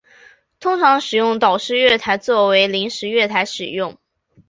[0.59, 3.99] 通常使用岛式月台作为临时月台使用。